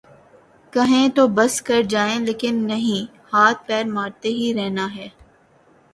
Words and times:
کہیں 0.73 1.07
تو 1.09 1.27
بس 1.27 1.61
کر 1.61 1.81
جائیں 1.89 2.19
لیکن 2.19 2.55
نہیں 2.67 3.05
‘ہاتھ 3.33 3.59
پیر 3.67 3.85
مارتے 3.87 4.29
ہی 4.29 4.53
رہنا 4.53 4.87
ہے۔ 4.95 5.07